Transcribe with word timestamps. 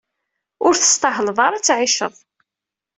Ur 0.65 0.73
testahleḍ 0.75 1.37
ara 1.45 1.55
ad 1.57 1.63
tɛiceḍ. 1.63 2.13